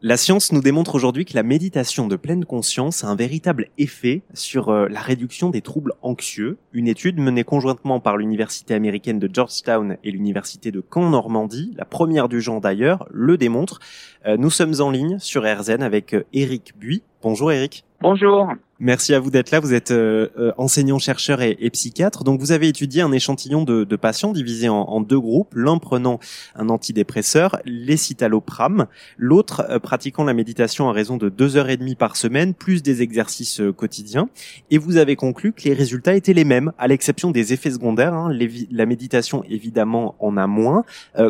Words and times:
La 0.00 0.16
science 0.16 0.52
nous 0.52 0.60
démontre 0.60 0.94
aujourd'hui 0.94 1.24
que 1.24 1.34
la 1.34 1.42
méditation 1.42 2.06
de 2.06 2.14
pleine 2.14 2.44
conscience 2.44 3.02
a 3.02 3.08
un 3.08 3.16
véritable 3.16 3.66
effet 3.78 4.22
sur 4.32 4.68
euh, 4.68 4.86
la 4.86 5.00
réduction 5.00 5.50
des 5.50 5.60
troubles 5.60 5.94
anxieux. 6.02 6.56
Une 6.72 6.86
étude 6.86 7.18
menée 7.18 7.42
conjointement 7.42 7.98
par 7.98 8.16
l'université 8.16 8.74
américaine 8.74 9.18
de 9.18 9.28
Georgetown 9.32 9.96
et 10.04 10.12
l'université 10.12 10.70
de 10.70 10.84
Caen 10.88 11.10
Normandie, 11.10 11.74
la 11.76 11.84
première 11.84 12.28
du 12.28 12.40
genre 12.40 12.60
d'ailleurs, 12.60 13.08
le 13.10 13.36
démontre. 13.36 13.80
Euh, 14.24 14.36
nous 14.36 14.50
sommes 14.50 14.74
en 14.78 14.92
ligne 14.92 15.18
sur 15.18 15.42
RZN 15.42 15.82
avec 15.82 16.14
Eric 16.32 16.74
euh, 16.76 16.78
Buis. 16.78 17.02
Bonjour 17.20 17.50
Eric. 17.50 17.84
Bonjour. 18.00 18.52
Merci 18.80 19.12
à 19.12 19.18
vous 19.18 19.32
d'être 19.32 19.50
là. 19.50 19.58
Vous 19.58 19.74
êtes 19.74 19.90
euh, 19.90 20.28
euh, 20.38 20.52
enseignant-chercheur 20.56 21.42
et, 21.42 21.56
psychiatre. 21.70 22.22
Donc, 22.22 22.38
vous 22.38 22.52
avez 22.52 22.68
étudié 22.68 23.02
un 23.02 23.10
échantillon 23.10 23.64
de, 23.64 23.96
patients 23.96 24.32
divisés 24.32 24.68
en, 24.68 25.00
deux 25.00 25.18
groupes, 25.18 25.52
l'un 25.56 25.78
prenant 25.78 26.20
un 26.54 26.68
antidépresseur, 26.68 27.58
l'escitalopram, 27.64 28.86
l'autre 29.16 29.66
euh, 29.68 29.80
pratiquant 29.80 30.22
la 30.22 30.32
méditation 30.32 30.88
à 30.88 30.92
raison 30.92 31.16
de 31.16 31.28
deux 31.28 31.56
heures 31.56 31.70
et 31.70 31.76
demie 31.76 31.96
par 31.96 32.14
semaine, 32.14 32.54
plus 32.54 32.80
des 32.84 33.02
exercices 33.02 33.60
quotidiens. 33.76 34.28
Et 34.70 34.78
vous 34.78 34.96
avez 34.96 35.16
conclu 35.16 35.52
que 35.52 35.64
les 35.64 35.74
résultats 35.74 36.14
étaient 36.14 36.32
les 36.32 36.44
mêmes, 36.44 36.70
à 36.78 36.86
l'exception 36.86 37.32
des 37.32 37.52
effets 37.52 37.72
secondaires. 37.72 38.14
Hein. 38.14 38.30
la 38.70 38.86
méditation, 38.86 39.42
évidemment, 39.50 40.14
en 40.20 40.36
a 40.36 40.46
moins. 40.46 40.84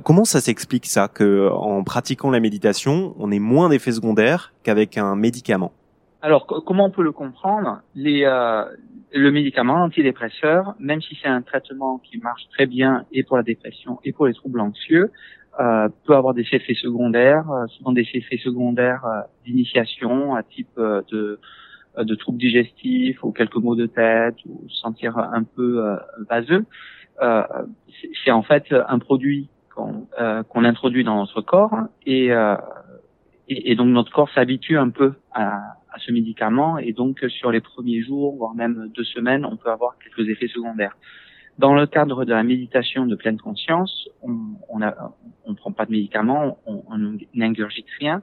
comment 0.04 0.26
ça 0.26 0.42
s'explique 0.42 0.84
ça, 0.84 1.08
que 1.08 1.48
en 1.50 1.82
pratiquant 1.82 2.30
la 2.30 2.40
méditation, 2.40 3.14
on 3.18 3.32
ait 3.32 3.38
moins 3.38 3.70
d'effets 3.70 3.92
secondaires 3.92 4.52
qu'avec 4.62 4.98
un 4.98 5.16
médicament? 5.16 5.72
Alors, 6.20 6.46
comment 6.46 6.86
on 6.86 6.90
peut 6.90 7.04
le 7.04 7.12
comprendre 7.12 7.80
Les, 7.94 8.24
euh, 8.24 8.64
Le 9.14 9.30
médicament 9.30 9.76
antidépresseur, 9.76 10.74
même 10.80 11.00
si 11.00 11.16
c'est 11.22 11.28
un 11.28 11.42
traitement 11.42 11.98
qui 11.98 12.18
marche 12.18 12.48
très 12.50 12.66
bien 12.66 13.04
et 13.12 13.22
pour 13.22 13.36
la 13.36 13.44
dépression 13.44 14.00
et 14.02 14.12
pour 14.12 14.26
les 14.26 14.34
troubles 14.34 14.60
anxieux, 14.60 15.12
euh, 15.60 15.88
peut 16.06 16.14
avoir 16.14 16.34
des 16.34 16.46
effets 16.52 16.74
secondaires, 16.74 17.50
euh, 17.50 17.66
souvent 17.68 17.92
des 17.92 18.06
effets 18.14 18.38
secondaires 18.38 19.04
euh, 19.04 19.20
d'initiation, 19.44 20.34
à 20.34 20.42
type 20.42 20.68
euh, 20.78 21.02
de, 21.10 21.38
de 21.96 22.14
troubles 22.16 22.38
digestifs 22.38 23.22
ou 23.22 23.30
quelques 23.32 23.56
maux 23.56 23.76
de 23.76 23.86
tête 23.86 24.36
ou 24.46 24.68
sentir 24.68 25.18
un 25.18 25.42
peu 25.42 25.98
vaseux. 26.30 26.64
c'est 28.24 28.30
en 28.30 28.42
fait 28.42 28.72
un 28.72 28.98
produit 29.00 29.48
qu'on 29.74 30.64
introduit 30.64 31.02
dans 31.02 31.16
notre 31.16 31.40
corps 31.40 31.76
et, 32.06 32.26
et, 33.48 33.72
et 33.72 33.74
donc 33.74 33.88
notre 33.88 34.12
corps 34.12 34.30
s'habitue 34.30 34.78
un 34.78 34.90
peu 34.90 35.14
à, 35.32 35.77
ce 35.98 36.12
médicament 36.12 36.78
et 36.78 36.92
donc 36.92 37.24
sur 37.28 37.50
les 37.50 37.60
premiers 37.60 38.02
jours, 38.02 38.36
voire 38.36 38.54
même 38.54 38.90
deux 38.94 39.04
semaines, 39.04 39.44
on 39.44 39.56
peut 39.56 39.70
avoir 39.70 39.96
quelques 39.98 40.28
effets 40.28 40.48
secondaires. 40.48 40.96
Dans 41.58 41.74
le 41.74 41.86
cadre 41.86 42.24
de 42.24 42.32
la 42.32 42.44
méditation 42.44 43.06
de 43.06 43.16
pleine 43.16 43.38
conscience, 43.38 44.08
on 44.22 44.38
on, 44.68 44.80
on 45.44 45.54
prend 45.54 45.72
pas 45.72 45.86
de 45.86 45.90
médicaments, 45.90 46.58
on, 46.66 46.82
n'ingurgite 47.34 47.88
rien. 47.98 48.22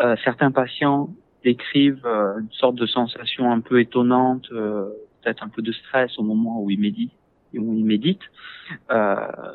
Euh, 0.00 0.16
certains 0.24 0.50
patients 0.50 1.10
décrivent 1.44 2.06
euh, 2.06 2.40
une 2.40 2.50
sorte 2.50 2.74
de 2.74 2.86
sensation 2.86 3.52
un 3.52 3.60
peu 3.60 3.80
étonnante, 3.80 4.48
euh, 4.50 4.88
peut-être 5.22 5.44
un 5.44 5.48
peu 5.48 5.62
de 5.62 5.72
stress 5.72 6.18
au 6.18 6.22
moment 6.22 6.60
où 6.60 6.70
ils 6.70 6.80
méditent. 6.80 7.12
Où 7.54 7.74
ils 7.74 7.84
méditent. 7.84 8.28
Euh, 8.90 9.14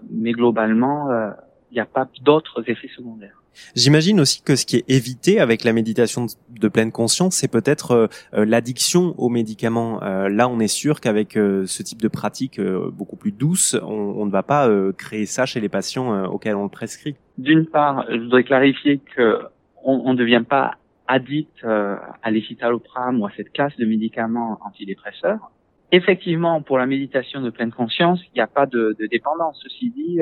mais 0.09 0.31
globalement, 0.31 1.09
il 1.71 1.75
n'y 1.75 1.79
a 1.79 1.85
pas 1.85 2.07
d'autres 2.21 2.63
effets 2.67 2.89
secondaires. 2.95 3.39
J'imagine 3.75 4.19
aussi 4.19 4.41
que 4.41 4.55
ce 4.55 4.65
qui 4.65 4.77
est 4.77 4.89
évité 4.89 5.39
avec 5.39 5.63
la 5.63 5.73
méditation 5.73 6.25
de 6.49 6.67
pleine 6.67 6.91
conscience, 6.91 7.35
c'est 7.35 7.51
peut-être 7.51 7.91
euh, 7.91 8.07
euh, 8.33 8.45
l'addiction 8.45 9.15
aux 9.17 9.29
médicaments. 9.29 10.01
Euh, 10.03 10.29
là, 10.29 10.47
on 10.47 10.59
est 10.59 10.67
sûr 10.67 11.01
qu'avec 11.01 11.33
ce 11.33 11.83
type 11.83 12.01
de 12.01 12.07
pratique 12.07 12.59
beaucoup 12.59 13.15
plus 13.15 13.31
douce, 13.31 13.77
on, 13.83 14.25
ne 14.25 14.31
va 14.31 14.43
pas 14.43 14.69
créer 14.97 15.25
ça 15.25 15.45
chez 15.45 15.59
les 15.59 15.69
patients 15.69 16.25
auxquels 16.25 16.55
on 16.55 16.63
le 16.63 16.69
prescrit. 16.69 17.15
D'une 17.37 17.65
part, 17.65 18.05
je 18.09 18.17
voudrais 18.17 18.43
clarifier 18.43 18.99
que 19.15 19.39
on 19.83 20.11
ne 20.13 20.17
devient 20.17 20.43
pas 20.47 20.75
addict 21.07 21.63
à 21.63 22.31
l'escitalopram 22.31 23.21
ou 23.21 23.25
à 23.25 23.31
cette 23.35 23.51
classe 23.53 23.75
de 23.77 23.85
médicaments 23.85 24.59
antidépresseurs. 24.65 25.51
Effectivement, 25.91 26.61
pour 26.61 26.77
la 26.77 26.85
méditation 26.85 27.41
de 27.41 27.49
pleine 27.49 27.71
conscience, 27.71 28.19
il 28.27 28.35
n'y 28.35 28.41
a 28.41 28.47
pas 28.47 28.65
de, 28.65 28.95
de, 28.99 29.07
dépendance. 29.07 29.59
Ceci 29.63 29.89
dit, 29.89 30.19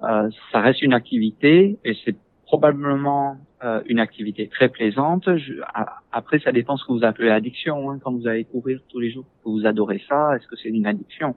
ça 0.00 0.60
reste 0.60 0.82
une 0.82 0.92
activité 0.92 1.78
et 1.84 1.96
c'est 2.04 2.16
probablement 2.46 3.38
euh, 3.64 3.82
une 3.86 3.98
activité 3.98 4.48
très 4.48 4.68
plaisante. 4.68 5.36
Je, 5.36 5.54
après, 6.12 6.38
ça 6.38 6.52
dépend 6.52 6.76
ce 6.76 6.84
que 6.86 6.92
vous 6.92 7.04
appelez 7.04 7.30
addiction. 7.30 7.90
Hein, 7.90 7.98
quand 8.02 8.12
vous 8.12 8.26
allez 8.28 8.44
courir 8.44 8.80
tous 8.88 9.00
les 9.00 9.10
jours, 9.10 9.24
vous 9.44 9.66
adorez 9.66 10.02
ça, 10.08 10.36
est-ce 10.36 10.46
que 10.46 10.56
c'est 10.56 10.68
une 10.68 10.86
addiction? 10.86 11.34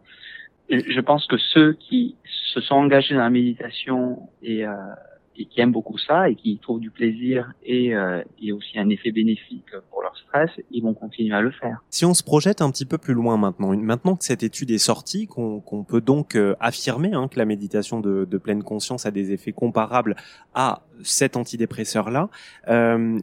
Je 0.69 0.99
pense 0.99 1.25
que 1.25 1.37
ceux 1.37 1.73
qui 1.73 2.15
se 2.53 2.61
sont 2.61 2.75
engagés 2.75 3.15
dans 3.15 3.21
la 3.21 3.31
méditation 3.31 4.29
et 4.43 4.67
euh, 4.67 4.73
et 5.37 5.45
qui 5.45 5.61
aiment 5.61 5.71
beaucoup 5.71 5.97
ça 5.97 6.29
et 6.29 6.35
qui 6.35 6.57
trouvent 6.59 6.79
du 6.79 6.91
plaisir 6.91 7.53
et, 7.63 7.95
euh, 7.95 8.23
et 8.41 8.51
aussi 8.51 8.77
un 8.77 8.89
effet 8.89 9.11
bénéfique 9.11 9.65
pour 9.89 10.01
leur 10.01 10.15
stress, 10.17 10.49
ils 10.71 10.83
vont 10.83 10.93
continuer 10.93 11.33
à 11.33 11.41
le 11.41 11.51
faire. 11.51 11.83
Si 11.89 12.05
on 12.05 12.13
se 12.13 12.23
projette 12.23 12.61
un 12.61 12.69
petit 12.71 12.85
peu 12.85 12.97
plus 12.97 13.13
loin 13.13 13.37
maintenant, 13.37 13.75
maintenant 13.75 14.15
que 14.15 14.25
cette 14.25 14.43
étude 14.43 14.71
est 14.71 14.77
sortie, 14.77 15.27
qu'on 15.27 15.85
peut 15.87 16.01
donc 16.01 16.35
euh, 16.35 16.55
affirmer 16.59 17.13
hein, 17.13 17.27
que 17.27 17.37
la 17.37 17.45
méditation 17.45 17.99
de, 17.99 18.25
de, 18.25 18.37
pleine 18.37 18.63
conscience 18.63 19.05
a 19.05 19.11
des 19.11 19.31
effets 19.31 19.51
comparables 19.51 20.15
à 20.53 20.83
cet 21.03 21.37
antidépresseur-là, 21.37 22.29
euh, 22.67 23.19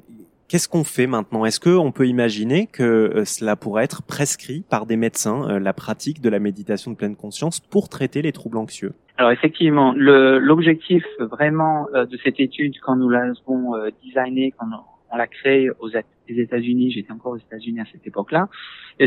Qu'est-ce 0.49 0.69
qu'on 0.69 0.85
fait 0.85 1.09
maintenant? 1.09 1.45
Est-ce 1.45 1.59
qu'on 1.59 1.91
peut 1.91 2.07
imaginer 2.07 2.69
que 2.69 2.85
euh, 2.85 3.25
cela 3.25 3.57
pourrait 3.57 3.83
être 3.83 4.05
prescrit 4.05 4.65
par 4.71 4.87
des 4.87 4.97
médecins, 4.97 5.49
euh, 5.49 5.59
la 5.59 5.73
pratique 5.73 6.21
de 6.21 6.29
la 6.29 6.39
méditation 6.39 6.93
de 6.93 6.97
pleine 6.97 7.17
conscience, 7.17 7.59
pour 7.59 7.89
traiter 7.89 8.23
les 8.23 8.31
troubles 8.31 8.59
anxieux? 8.59 8.93
Alors 9.17 9.33
effectivement, 9.33 9.93
l'objectif 9.97 11.05
vraiment 11.19 11.89
euh, 11.95 12.07
de 12.07 12.17
cette 12.23 12.39
étude, 12.39 12.75
quand 12.81 12.95
nous 12.95 13.09
l'avons 13.09 13.73
designée, 14.05 14.55
quand 14.57 14.67
on 15.11 15.17
l'a 15.17 15.27
créée 15.27 15.69
aux 15.81 15.91
États-Unis, 16.29 16.93
j'étais 16.93 17.11
encore 17.11 17.33
aux 17.33 17.39
États-Unis 17.39 17.81
à 17.81 17.87
cette 17.91 18.07
époque-là, 18.07 18.49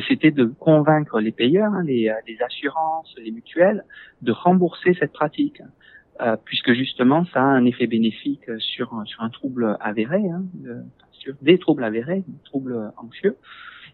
c'était 0.09 0.31
de 0.31 0.43
convaincre 0.43 1.21
les 1.21 1.31
payeurs, 1.31 1.71
hein, 1.71 1.83
les, 1.85 2.11
les, 2.27 2.41
assurances, 2.41 3.15
les 3.17 3.31
mutuelles, 3.31 3.85
de 4.21 4.33
rembourser 4.33 4.93
cette 4.99 5.13
pratique. 5.13 5.61
Puisque 6.45 6.73
justement 6.73 7.25
ça 7.33 7.41
a 7.41 7.45
un 7.45 7.65
effet 7.65 7.87
bénéfique 7.87 8.49
sur, 8.59 9.01
sur 9.05 9.21
un 9.21 9.29
trouble 9.29 9.77
avéré, 9.79 10.17
hein, 10.29 10.43
sur 11.11 11.33
des 11.41 11.57
troubles 11.57 11.83
avérés, 11.83 12.23
des 12.27 12.43
troubles 12.43 12.91
anxieux. 12.97 13.35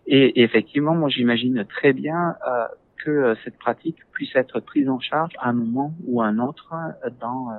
Et, 0.08 0.44
effectivement, 0.44 0.96
moi 0.96 1.10
j'imagine 1.10 1.66
très 1.66 1.94
bien 1.94 2.36
euh, 2.48 2.66
que 3.04 3.12
euh, 3.12 3.36
cette 3.44 3.58
pratique 3.58 3.98
puisse 4.12 4.36
être 4.36 4.60
prise 4.60 4.90
en 4.90 5.00
charge 5.00 5.34
à 5.40 5.50
un 5.50 5.54
moment 5.54 5.94
ou 6.06 6.22
à 6.22 6.28
un 6.28 6.40
autre 6.40 6.74
euh, 6.74 7.10
dans 7.20 7.50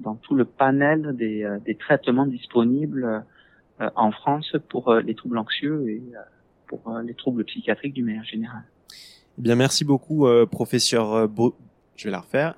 dans 0.00 0.14
tout 0.16 0.34
le 0.34 0.44
panel 0.44 1.14
des, 1.14 1.46
des 1.64 1.76
traitements 1.76 2.26
disponibles 2.26 3.24
en 3.78 4.10
France 4.10 4.56
pour 4.68 4.92
les 4.94 5.14
troubles 5.14 5.38
anxieux 5.38 5.88
et 5.88 6.02
pour 6.66 6.98
les 7.04 7.14
troubles 7.14 7.44
psychiatriques 7.44 7.92
du 7.92 8.02
manière 8.02 8.24
générale. 8.24 8.64
Eh 9.38 9.42
bien, 9.42 9.54
merci 9.54 9.84
beaucoup, 9.84 10.26
professeur 10.50 11.28
Beau. 11.28 11.54
Je 11.94 12.04
vais 12.04 12.10
la 12.10 12.18
refaire. 12.18 12.56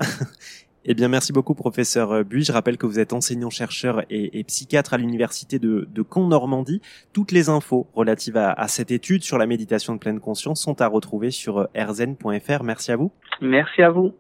Eh 0.85 0.95
bien, 0.95 1.09
merci 1.09 1.33
beaucoup, 1.33 1.55
professeur 1.55 2.25
Buis. 2.25 2.45
Je 2.45 2.53
rappelle 2.53 2.77
que 2.77 2.87
vous 2.87 2.99
êtes 2.99 3.13
enseignant-chercheur 3.13 4.03
et, 4.11 4.45
psychiatre 4.45 4.95
à 4.95 4.99
l'université 4.99 5.59
de, 5.59 5.89
de 5.91 6.05
Caen-Normandie. 6.09 6.83
Toutes 7.13 7.33
les 7.33 7.49
infos 7.49 7.89
relatives 7.95 8.37
à, 8.37 8.53
à, 8.53 8.69
cette 8.69 8.91
étude 8.91 9.23
sur 9.23 9.39
la 9.39 9.47
méditation 9.47 9.95
de 9.95 9.99
pleine 9.99 10.21
conscience 10.21 10.61
sont 10.61 10.81
à 10.81 10.87
retrouver 10.87 11.31
sur 11.31 11.69
rzen.fr. 11.75 12.63
Merci 12.63 12.93
à 12.93 12.97
vous. 12.97 13.13
Merci 13.41 13.83
à 13.83 13.91
vous. 13.91 14.15